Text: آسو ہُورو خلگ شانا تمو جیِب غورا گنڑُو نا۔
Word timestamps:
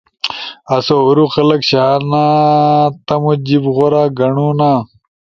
آسو 0.75 0.95
ہُورو 1.05 1.25
خلگ 1.33 1.61
شانا 1.69 2.25
تمو 3.07 3.33
جیِب 3.45 3.63
غورا 3.75 4.03
گنڑُو 4.17 4.49
نا۔ 4.59 4.71